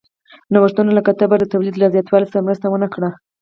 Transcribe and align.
نوښتونه 0.53 0.91
لکه 0.97 1.11
تبر 1.19 1.37
د 1.41 1.45
تولید 1.53 1.75
له 1.77 1.87
زیاتوالي 1.95 2.27
سره 2.31 2.45
مرسته 2.47 2.65
ونه 2.69 2.87
کړه. 2.93 3.09